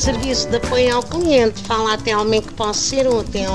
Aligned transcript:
Serviço 0.00 0.48
de 0.48 0.56
apoio 0.56 0.96
ao 0.96 1.02
cliente. 1.02 1.60
Fala 1.64 1.92
até 1.92 2.12
ao 2.12 2.24
que 2.24 2.54
posso 2.54 2.80
ser 2.80 3.06
útil. 3.06 3.50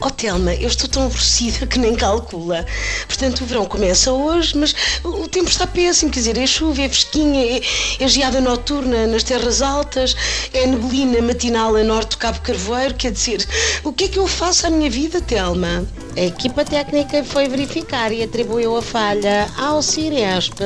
Oh 0.00 0.08
Telma, 0.08 0.54
eu 0.54 0.66
estou 0.66 0.88
tão 0.88 1.04
aborrecida 1.04 1.66
que 1.66 1.78
nem 1.78 1.94
calcula. 1.94 2.64
Portanto, 3.06 3.42
o 3.42 3.46
verão 3.46 3.66
começa 3.66 4.10
hoje, 4.10 4.56
mas 4.56 4.74
o 5.04 5.28
tempo 5.28 5.50
está 5.50 5.66
péssimo. 5.66 6.10
Quer 6.10 6.20
dizer, 6.20 6.38
é 6.38 6.46
chuva, 6.46 6.80
é 6.80 6.88
fresquinha, 6.88 7.58
é, 7.58 7.60
é 8.00 8.08
geada 8.08 8.40
noturna 8.40 9.06
nas 9.06 9.22
terras 9.22 9.60
altas, 9.60 10.16
é 10.54 10.66
neblina 10.66 11.20
matinal 11.20 11.76
a 11.76 11.84
norte 11.84 12.12
do 12.12 12.16
Cabo 12.16 12.40
Carvoeiro. 12.40 12.94
Quer 12.94 13.12
dizer, 13.12 13.46
o 13.84 13.92
que 13.92 14.04
é 14.04 14.08
que 14.08 14.18
eu 14.18 14.26
faço 14.26 14.66
à 14.66 14.70
minha 14.70 14.88
vida, 14.88 15.20
Telma? 15.20 15.86
A 16.14 16.20
equipa 16.20 16.62
técnica 16.62 17.24
foi 17.24 17.48
verificar 17.48 18.12
e 18.12 18.22
atribuiu 18.22 18.76
a 18.76 18.82
falha 18.82 19.48
ao 19.56 19.80
Ciresp. 19.80 20.60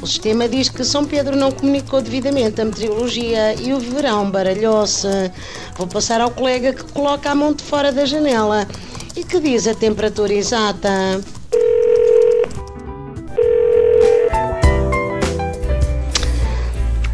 O 0.00 0.06
sistema 0.06 0.48
diz 0.48 0.70
que 0.70 0.82
São 0.82 1.04
Pedro 1.04 1.36
não 1.36 1.52
comunicou 1.52 2.00
devidamente 2.00 2.60
a 2.60 2.64
meteorologia 2.64 3.54
e 3.54 3.74
o 3.74 3.78
verão 3.78 4.30
baralhou-se. 4.30 5.06
Vou 5.76 5.86
passar 5.86 6.22
ao 6.22 6.30
colega 6.30 6.72
que 6.72 6.84
coloca 6.84 7.30
a 7.30 7.34
mão 7.34 7.52
de 7.52 7.62
fora 7.62 7.92
da 7.92 8.06
janela 8.06 8.66
e 9.14 9.22
que 9.22 9.38
diz 9.40 9.66
a 9.66 9.74
temperatura 9.74 10.32
exata. 10.32 11.20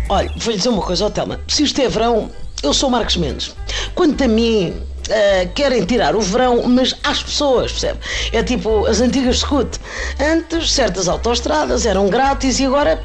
Olha, 0.09 0.30
vou-lhe 0.38 0.59
dizer 0.59 0.69
uma 0.69 0.83
coisa, 0.83 1.06
ó 1.06 1.11
Telma. 1.11 1.41
Se 1.48 1.64
isto 1.64 1.80
é 1.80 1.88
verão, 1.88 2.30
eu 2.62 2.72
sou 2.72 2.88
Marcos 2.88 3.16
Mendes. 3.16 3.56
Quanto 3.97 4.22
a 4.22 4.28
mim, 4.28 4.75
uh, 5.08 5.52
querem 5.55 5.84
tirar 5.84 6.14
o 6.14 6.20
verão, 6.20 6.62
mas 6.69 6.94
às 7.02 7.22
pessoas, 7.22 7.72
percebe? 7.72 8.00
É 8.33 8.42
tipo 8.42 8.86
as 8.86 9.00
antigas 9.00 9.38
scoot. 9.38 9.78
Antes, 10.20 10.72
certas 10.72 11.08
autoestradas 11.08 11.86
eram 11.86 12.08
grátis 12.08 12.58
e 12.60 12.66
agora 12.66 13.02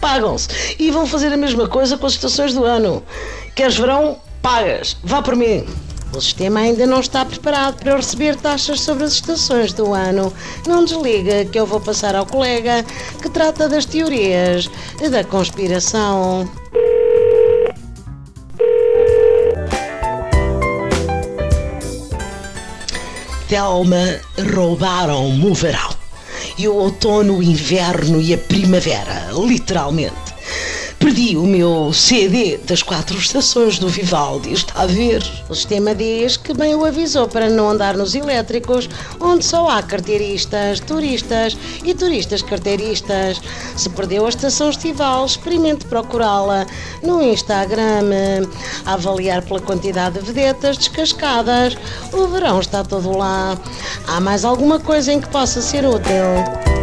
pagam-se. 0.00 0.48
E 0.78 0.90
vão 0.90 1.06
fazer 1.06 1.32
a 1.32 1.36
mesma 1.36 1.68
coisa 1.68 1.96
com 1.96 2.06
as 2.06 2.12
estações 2.12 2.52
do 2.54 2.64
ano. 2.64 3.02
Queres 3.54 3.76
verão? 3.76 4.18
Pagas. 4.42 4.96
Vá 5.02 5.20
por 5.20 5.34
mim. 5.36 5.66
O 6.14 6.20
sistema 6.20 6.60
ainda 6.60 6.86
não 6.86 7.00
está 7.00 7.24
preparado 7.24 7.82
para 7.82 7.96
receber 7.96 8.34
taxas 8.36 8.80
sobre 8.80 9.04
as 9.04 9.12
estações 9.12 9.74
do 9.74 9.92
ano. 9.92 10.32
Não 10.66 10.84
desliga 10.84 11.44
que 11.44 11.60
eu 11.60 11.66
vou 11.66 11.80
passar 11.80 12.14
ao 12.14 12.24
colega 12.24 12.84
que 13.20 13.28
trata 13.28 13.68
das 13.68 13.84
teorias 13.84 14.70
da 15.10 15.22
conspiração. 15.22 16.48
Thelma 23.48 24.20
roubaram-me 24.54 25.46
o 25.46 25.54
verão. 25.54 25.96
E 26.58 26.68
o 26.68 26.74
outono, 26.74 27.38
o 27.38 27.42
inverno 27.42 28.20
e 28.20 28.34
a 28.34 28.38
primavera, 28.38 29.30
literalmente. 29.32 30.37
Perdi 31.08 31.38
o 31.38 31.44
meu 31.44 31.90
CD 31.90 32.58
das 32.58 32.82
quatro 32.82 33.16
estações 33.16 33.78
do 33.78 33.88
Vivaldi, 33.88 34.52
está 34.52 34.82
a 34.82 34.86
ver? 34.86 35.24
O 35.48 35.54
sistema 35.54 35.94
diz 35.94 36.36
que 36.36 36.52
bem 36.52 36.74
o 36.74 36.84
avisou 36.84 37.26
para 37.26 37.48
não 37.48 37.70
andar 37.70 37.96
nos 37.96 38.14
elétricos, 38.14 38.90
onde 39.18 39.42
só 39.42 39.70
há 39.70 39.82
carteiristas, 39.82 40.80
turistas 40.80 41.56
e 41.82 41.94
turistas 41.94 42.42
carteiristas. 42.42 43.40
Se 43.74 43.88
perdeu 43.88 44.26
a 44.26 44.28
estação 44.28 44.68
estival, 44.68 45.24
experimente 45.24 45.86
procurá-la 45.86 46.66
no 47.02 47.22
Instagram, 47.22 48.46
a 48.84 48.92
avaliar 48.92 49.40
pela 49.40 49.60
quantidade 49.60 50.18
de 50.18 50.26
vedetas 50.26 50.76
descascadas. 50.76 51.74
O 52.12 52.26
verão 52.26 52.60
está 52.60 52.84
todo 52.84 53.16
lá. 53.16 53.56
Há 54.06 54.20
mais 54.20 54.44
alguma 54.44 54.78
coisa 54.78 55.10
em 55.10 55.22
que 55.22 55.28
possa 55.30 55.62
ser 55.62 55.86
útil? 55.86 56.77